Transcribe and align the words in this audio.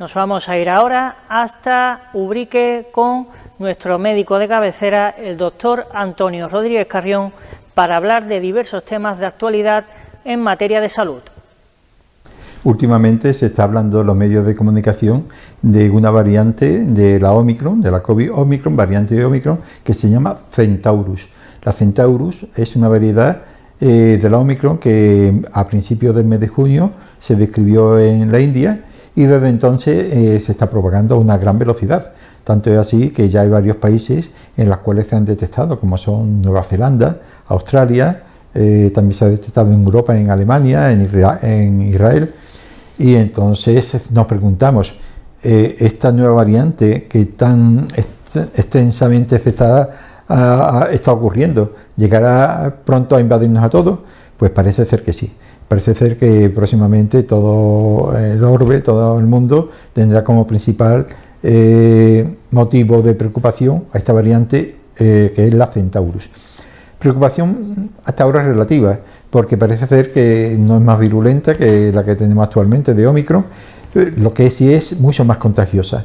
Nos 0.00 0.14
vamos 0.14 0.48
a 0.48 0.56
ir 0.56 0.70
ahora 0.70 1.24
hasta 1.28 2.08
Ubrique 2.14 2.86
con 2.90 3.26
nuestro 3.58 3.98
médico 3.98 4.38
de 4.38 4.48
cabecera, 4.48 5.10
el 5.10 5.36
doctor 5.36 5.88
Antonio 5.92 6.48
Rodríguez 6.48 6.86
Carrión, 6.86 7.34
para 7.74 7.96
hablar 7.96 8.26
de 8.26 8.40
diversos 8.40 8.82
temas 8.82 9.18
de 9.18 9.26
actualidad 9.26 9.84
en 10.24 10.40
materia 10.40 10.80
de 10.80 10.88
salud. 10.88 11.20
Últimamente 12.64 13.34
se 13.34 13.44
está 13.44 13.64
hablando 13.64 14.00
en 14.00 14.06
los 14.06 14.16
medios 14.16 14.46
de 14.46 14.54
comunicación 14.54 15.26
de 15.60 15.90
una 15.90 16.10
variante 16.10 16.82
de 16.82 17.20
la 17.20 17.32
Omicron, 17.32 17.82
de 17.82 17.90
la 17.90 18.02
COVID 18.02 18.32
Omicron, 18.32 18.74
variante 18.74 19.14
de 19.14 19.26
Omicron, 19.26 19.58
que 19.84 19.92
se 19.92 20.08
llama 20.08 20.34
Centaurus. 20.34 21.28
La 21.62 21.72
Centaurus 21.72 22.46
es 22.56 22.74
una 22.74 22.88
variedad 22.88 23.42
eh, 23.78 24.18
de 24.18 24.30
la 24.30 24.38
Omicron 24.38 24.78
que 24.78 25.42
a 25.52 25.68
principios 25.68 26.16
del 26.16 26.24
mes 26.24 26.40
de 26.40 26.48
junio 26.48 26.92
se 27.18 27.36
describió 27.36 27.98
en 27.98 28.32
la 28.32 28.40
India 28.40 28.84
y 29.16 29.24
desde 29.24 29.48
entonces 29.48 30.12
eh, 30.12 30.40
se 30.40 30.52
está 30.52 30.68
propagando 30.68 31.16
a 31.16 31.18
una 31.18 31.36
gran 31.38 31.58
velocidad. 31.58 32.12
Tanto 32.44 32.70
es 32.70 32.78
así 32.78 33.10
que 33.10 33.28
ya 33.28 33.42
hay 33.42 33.48
varios 33.48 33.76
países 33.76 34.30
en 34.56 34.68
los 34.68 34.78
cuales 34.78 35.06
se 35.06 35.16
han 35.16 35.24
detectado, 35.24 35.78
como 35.78 35.98
son 35.98 36.42
Nueva 36.42 36.62
Zelanda, 36.62 37.18
Australia, 37.48 38.22
eh, 38.54 38.90
también 38.94 39.14
se 39.14 39.24
ha 39.24 39.28
detectado 39.28 39.72
en 39.72 39.84
Europa, 39.84 40.16
en 40.16 40.30
Alemania, 40.30 40.90
en 40.90 41.82
Israel 41.82 42.32
y 43.00 43.14
entonces 43.14 43.98
nos 44.10 44.26
preguntamos, 44.26 44.94
eh, 45.42 45.74
esta 45.78 46.12
nueva 46.12 46.34
variante 46.34 47.04
que 47.04 47.24
tan 47.24 47.88
extensamente 48.54 49.36
afectada 49.36 50.88
está 50.92 51.10
ocurriendo, 51.10 51.74
¿llegará 51.96 52.76
pronto 52.84 53.16
a 53.16 53.20
invadirnos 53.20 53.64
a 53.64 53.70
todos? 53.70 54.00
Pues 54.36 54.50
parece 54.50 54.84
ser 54.84 55.02
que 55.02 55.14
sí. 55.14 55.32
Parece 55.70 55.94
ser 55.94 56.18
que 56.18 56.50
próximamente 56.50 57.22
todo 57.22 58.18
el 58.18 58.42
orbe, 58.42 58.80
todo 58.80 59.20
el 59.20 59.26
mundo 59.26 59.70
tendrá 59.92 60.24
como 60.24 60.44
principal 60.44 61.06
eh, 61.44 62.28
motivo 62.50 63.02
de 63.02 63.14
preocupación 63.14 63.84
a 63.92 63.98
esta 63.98 64.12
variante 64.12 64.74
eh, 64.98 65.32
que 65.32 65.46
es 65.46 65.54
la 65.54 65.68
Centaurus. 65.68 66.28
Preocupación 66.98 67.90
hasta 68.04 68.24
ahora 68.24 68.42
relativa, 68.42 68.98
porque 69.30 69.56
parece 69.56 69.86
ser 69.86 70.10
que 70.10 70.56
no 70.58 70.78
es 70.78 70.82
más 70.82 70.98
virulenta 70.98 71.54
que 71.54 71.92
la 71.92 72.02
que 72.02 72.16
tenemos 72.16 72.42
actualmente 72.42 72.92
de 72.92 73.06
Omicron, 73.06 73.44
eh, 73.94 74.12
lo 74.16 74.34
que 74.34 74.50
sí 74.50 74.74
es 74.74 74.98
mucho 74.98 75.24
más 75.24 75.36
contagiosa. 75.36 76.04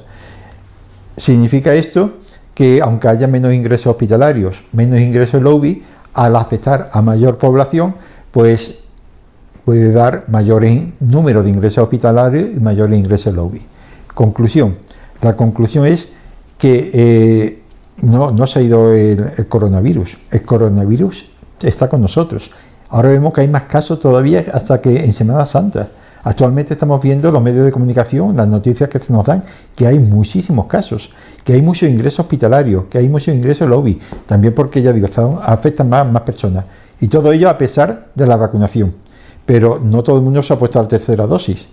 Significa 1.17 1.73
esto 1.73 2.17
que 2.53 2.81
aunque 2.83 3.07
haya 3.07 3.25
menos 3.25 3.51
ingresos 3.51 3.87
hospitalarios, 3.87 4.61
menos 4.73 4.99
ingresos 4.99 5.41
en 5.41 5.47
UBI, 5.47 5.83
al 6.13 6.35
afectar 6.35 6.91
a 6.93 7.01
mayor 7.01 7.39
población, 7.39 7.95
pues 8.29 8.84
puede 9.65 9.91
dar 9.91 10.25
mayor 10.27 10.63
número 10.99 11.43
de 11.43 11.49
ingresos 11.49 11.83
hospitalarios 11.83 12.49
y 12.55 12.59
mayor 12.59 12.93
ingresos 12.93 13.35
UBI. 13.35 13.61
Conclusión. 14.13 14.75
La 15.21 15.35
conclusión 15.35 15.85
es 15.85 16.09
que 16.57 16.91
eh, 16.93 17.63
no, 18.01 18.31
no 18.31 18.47
se 18.47 18.59
ha 18.59 18.61
ido 18.61 18.93
el 18.93 19.47
coronavirus. 19.49 20.17
El 20.31 20.43
coronavirus 20.43 21.25
está 21.61 21.89
con 21.89 22.01
nosotros. 22.01 22.51
Ahora 22.89 23.09
vemos 23.09 23.33
que 23.33 23.41
hay 23.41 23.47
más 23.47 23.63
casos 23.63 23.99
todavía 23.99 24.45
hasta 24.53 24.79
que 24.79 25.03
en 25.03 25.13
Semana 25.13 25.45
Santa. 25.45 25.89
Actualmente 26.23 26.73
estamos 26.73 27.01
viendo 27.01 27.31
los 27.31 27.41
medios 27.41 27.65
de 27.65 27.71
comunicación, 27.71 28.35
las 28.35 28.47
noticias 28.47 28.89
que 28.89 28.99
nos 29.09 29.25
dan, 29.25 29.43
que 29.75 29.85
hay 29.85 29.99
muchísimos 29.99 30.65
casos, 30.65 31.11
que 31.43 31.53
hay 31.53 31.61
muchos 31.61 31.87
ingresos 31.87 32.21
hospitalarios, 32.21 32.85
que 32.89 32.97
hay 32.97 33.07
muchos 33.09 33.33
ingresos 33.33 33.69
lobby, 33.69 33.99
también 34.25 34.53
porque 34.55 34.81
ya 34.81 34.91
digo, 34.91 35.07
afectan 35.43 35.87
más, 35.87 36.11
más 36.11 36.23
personas. 36.23 36.65
Y 36.99 37.09
todo 37.09 37.31
ello 37.31 37.47
a 37.49 37.57
pesar 37.57 38.07
de 38.15 38.25
la 38.25 38.37
vacunación. 38.37 39.04
Pero 39.45 39.79
no 39.83 40.03
todo 40.03 40.17
el 40.17 40.23
mundo 40.23 40.41
se 40.41 40.53
ha 40.53 40.59
puesto 40.59 40.81
la 40.81 40.87
tercera 40.87 41.27
dosis. 41.27 41.67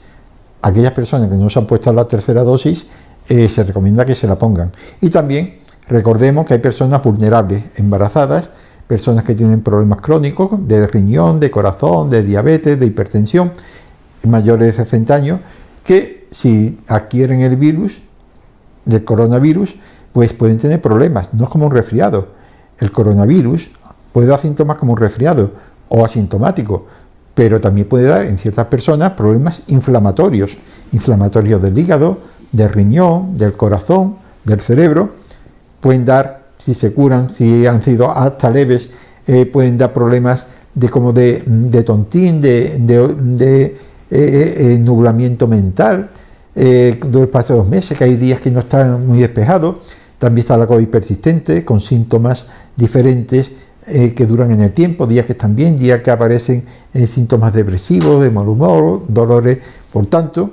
Aquellas 0.61 0.93
personas 0.93 1.29
que 1.29 1.37
no 1.37 1.49
se 1.51 1.59
han 1.59 1.67
puesto 1.67 1.93
la 1.93 2.07
tercera 2.07 2.43
dosis, 2.43 2.87
eh, 3.29 3.49
se 3.49 3.63
recomienda 3.63 4.05
que 4.05 4.15
se 4.15 4.27
la 4.27 4.37
pongan. 4.37 4.73
Y 5.01 5.11
también 5.11 5.61
recordemos 5.89 6.47
que 6.47 6.55
hay 6.55 6.61
personas 6.61 7.03
vulnerables, 7.03 7.65
embarazadas, 7.77 8.51
personas 8.87 9.25
que 9.25 9.35
tienen 9.35 9.63
problemas 9.63 10.01
crónicos 10.01 10.51
de 10.69 10.87
riñón, 10.87 11.41
de 11.41 11.51
corazón, 11.51 12.11
de 12.11 12.23
diabetes, 12.23 12.79
de 12.79 12.87
hipertensión, 12.87 13.53
mayores 14.25 14.77
de 14.77 14.85
60 14.85 15.15
años, 15.15 15.41
que 15.85 16.27
si 16.31 16.79
adquieren 16.89 17.41
el 17.41 17.57
virus, 17.57 18.01
del 18.85 19.05
coronavirus, 19.05 19.75
pues 20.13 20.33
pueden 20.33 20.59
tener 20.59 20.81
problemas. 20.81 21.33
No 21.33 21.45
es 21.45 21.51
como 21.51 21.67
un 21.67 21.73
resfriado. 21.73 22.29
El 22.79 22.93
coronavirus 22.93 23.71
puede 24.13 24.27
dar 24.27 24.39
síntomas 24.39 24.77
como 24.77 24.93
un 24.93 24.99
resfriado 24.99 25.53
o 25.89 26.05
asintomático, 26.05 26.87
pero 27.35 27.61
también 27.61 27.89
puede 27.89 28.07
dar 28.07 28.25
en 28.25 28.39
ciertas 28.39 28.67
personas 28.67 29.13
problemas 29.13 29.63
inflamatorios, 29.69 30.57
inflamatorios 30.93 31.63
del 31.63 31.79
hígado, 31.79 32.19
del 32.53 32.69
riñón, 32.69 33.37
del 33.37 33.55
corazón, 33.55 34.17
del 34.45 34.61
cerebro. 34.61 35.11
Pueden 35.81 36.05
dar 36.05 36.43
si 36.59 36.75
se 36.75 36.93
curan, 36.93 37.31
si 37.31 37.67
han 37.67 37.83
sido 37.83 38.11
hasta 38.11 38.51
leves, 38.51 38.89
eh, 39.27 39.47
pueden 39.47 39.79
dar 39.79 39.93
problemas 39.93 40.47
de 40.75 40.89
como 40.89 41.13
de, 41.13 41.43
tontín, 41.85 42.41
de, 42.41 42.77
de, 42.79 43.65
eh, 43.65 43.77
eh, 44.11 44.79
nublamiento 44.79 45.47
mental, 45.47 46.11
de 46.55 46.99
dos 47.01 47.69
meses, 47.69 47.97
que 47.97 48.05
hay 48.05 48.17
días 48.17 48.41
que 48.41 48.51
no 48.51 48.61
están 48.61 49.07
muy 49.07 49.21
despejados. 49.21 49.77
También 50.19 50.45
está 50.45 50.57
la 50.57 50.67
COVID 50.67 50.87
persistente, 50.89 51.65
con 51.65 51.81
síntomas 51.81 52.47
diferentes 52.77 53.51
que 53.85 54.27
duran 54.27 54.53
en 54.53 54.63
el 54.63 54.73
tiempo, 54.73 55.07
días 55.07 55.27
que 55.27 55.33
están 55.33 55.57
bien, 55.57 55.79
días 55.79 56.03
que 56.03 56.11
aparecen 56.11 56.65
síntomas 57.09 57.53
depresivos, 57.53 58.23
de 58.23 58.31
mal 58.31 58.47
humor, 58.47 59.03
dolores. 59.09 59.59
Por 59.93 60.07
tanto, 60.07 60.51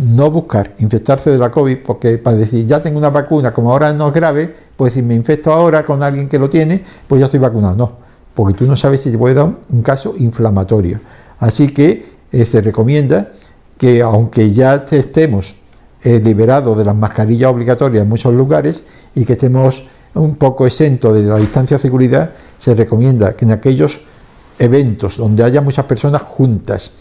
no 0.00 0.30
buscar 0.30 0.72
infectarse 0.78 1.30
de 1.30 1.38
la 1.38 1.50
COVID, 1.50 1.78
porque 1.84 2.18
para 2.18 2.36
decir, 2.36 2.66
ya 2.66 2.82
tengo 2.82 2.98
una 2.98 3.10
vacuna, 3.10 3.52
como 3.52 3.70
ahora 3.70 3.92
no 3.92 4.08
es 4.08 4.14
grave, 4.14 4.54
pues 4.76 4.94
si 4.94 5.02
me 5.02 5.14
infecto 5.14 5.52
ahora 5.52 5.84
con 5.84 6.02
alguien 6.02 6.28
que 6.28 6.38
lo 6.38 6.48
tiene, 6.48 6.82
pues 7.06 7.20
ya 7.20 7.26
estoy 7.26 7.40
vacunado. 7.40 7.76
No, 7.76 7.92
porque 8.34 8.54
tú 8.54 8.66
no 8.66 8.76
sabes 8.76 9.02
si 9.02 9.10
te 9.10 9.18
puede 9.18 9.34
dar 9.34 9.50
un 9.68 9.82
caso 9.82 10.14
inflamatorio. 10.16 11.00
Así 11.38 11.68
que 11.68 12.12
eh, 12.32 12.46
se 12.46 12.60
recomienda 12.62 13.32
que 13.76 14.00
aunque 14.00 14.52
ya 14.52 14.84
estemos 14.90 15.54
eh, 16.02 16.20
liberados 16.22 16.78
de 16.78 16.84
las 16.84 16.96
mascarillas 16.96 17.50
obligatorias 17.50 18.02
en 18.02 18.08
muchos 18.08 18.32
lugares 18.32 18.82
y 19.14 19.24
que 19.24 19.34
estemos 19.34 19.84
un 20.14 20.36
poco 20.36 20.66
exentos 20.66 21.14
de 21.14 21.22
la 21.22 21.36
distancia 21.36 21.76
de 21.76 21.82
seguridad, 21.82 22.30
se 22.60 22.74
recomienda 22.74 23.34
que 23.34 23.44
en 23.44 23.50
aquellos 23.50 24.00
eventos 24.58 25.16
donde 25.16 25.42
haya 25.42 25.60
muchas 25.60 25.86
personas 25.86 26.22
juntas, 26.22 26.92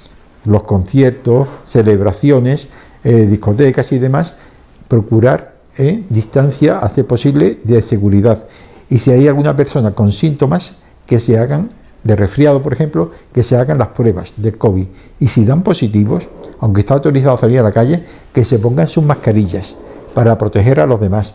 los 0.46 0.64
conciertos, 0.64 1.48
celebraciones, 1.66 2.68
eh, 3.04 3.28
discotecas 3.30 3.92
y 3.92 4.00
demás, 4.00 4.34
procurar 4.88 5.54
en 5.78 6.06
distancia, 6.10 6.80
hace 6.80 7.04
posible, 7.04 7.60
de 7.64 7.82
seguridad. 7.82 8.46
Y 8.90 9.00
si 9.00 9.12
hay 9.12 9.28
alguna 9.28 9.56
persona 9.56 9.92
con 9.92 10.12
síntomas, 10.12 10.78
que 11.06 11.20
se 11.20 11.40
hagan 11.40 11.70
de 12.04 12.16
resfriado, 12.16 12.62
por 12.62 12.74
ejemplo, 12.74 13.12
que 13.34 13.44
se 13.44 13.58
hagan 13.58 13.78
las 13.78 13.90
pruebas 13.90 14.34
de 14.38 14.54
COVID. 14.54 14.88
Y 15.20 15.28
si 15.28 15.44
dan 15.44 15.64
positivos, 15.64 16.28
aunque 16.60 16.82
está 16.82 16.94
autorizado 16.94 17.38
salir 17.38 17.60
a 17.60 17.64
la 17.64 17.72
calle, 17.72 18.04
que 18.34 18.46
se 18.46 18.60
pongan 18.60 18.88
sus 18.88 19.04
mascarillas 19.04 19.76
para 20.14 20.38
proteger 20.38 20.80
a 20.80 20.86
los 20.86 21.00
demás. 21.00 21.34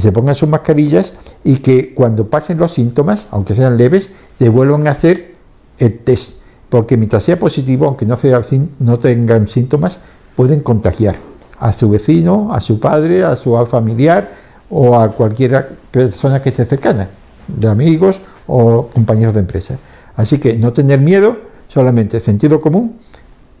Se 0.00 0.12
pongan 0.12 0.34
sus 0.34 0.48
mascarillas 0.48 1.14
y 1.44 1.56
que 1.56 1.94
cuando 1.94 2.28
pasen 2.28 2.58
los 2.58 2.72
síntomas, 2.72 3.26
aunque 3.30 3.54
sean 3.54 3.76
leves, 3.76 4.08
se 4.38 4.48
vuelvan 4.48 4.86
a 4.86 4.92
hacer 4.92 5.34
el 5.78 5.98
test. 5.98 6.42
Porque 6.68 6.96
mientras 6.96 7.24
sea 7.24 7.38
positivo, 7.38 7.86
aunque 7.86 8.06
no, 8.06 8.16
sea, 8.16 8.40
no 8.78 8.98
tengan 8.98 9.48
síntomas, 9.48 9.98
pueden 10.36 10.60
contagiar 10.60 11.16
a 11.58 11.72
su 11.72 11.90
vecino, 11.90 12.52
a 12.52 12.60
su 12.60 12.78
padre, 12.78 13.24
a 13.24 13.36
su 13.36 13.56
familiar 13.66 14.30
o 14.70 14.96
a 14.98 15.08
cualquier 15.08 15.68
persona 15.90 16.42
que 16.42 16.50
esté 16.50 16.64
cercana, 16.64 17.08
de 17.48 17.68
amigos 17.68 18.20
o 18.46 18.88
compañeros 18.92 19.34
de 19.34 19.40
empresa. 19.40 19.78
Así 20.16 20.38
que 20.38 20.56
no 20.56 20.72
tener 20.72 21.00
miedo, 21.00 21.36
solamente 21.68 22.20
sentido 22.20 22.60
común, 22.60 22.96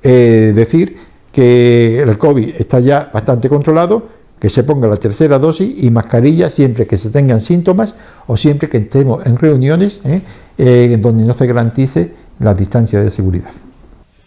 eh, 0.02 0.52
decir 0.54 0.96
que 1.32 2.00
el 2.00 2.18
COVID 2.18 2.54
está 2.56 2.80
ya 2.80 3.10
bastante 3.12 3.48
controlado, 3.48 4.17
que 4.40 4.50
se 4.50 4.62
ponga 4.62 4.88
la 4.88 4.96
tercera 4.96 5.38
dosis 5.38 5.82
y 5.82 5.90
mascarilla 5.90 6.50
siempre 6.50 6.86
que 6.86 6.96
se 6.96 7.10
tengan 7.10 7.42
síntomas 7.42 7.94
o 8.26 8.36
siempre 8.36 8.68
que 8.68 8.78
estemos 8.78 9.26
en 9.26 9.36
reuniones 9.36 10.00
¿eh? 10.04 10.22
Eh, 10.56 10.96
donde 11.00 11.24
no 11.24 11.34
se 11.34 11.46
garantice 11.46 12.12
la 12.38 12.54
distancia 12.54 13.00
de 13.00 13.10
seguridad. 13.10 13.50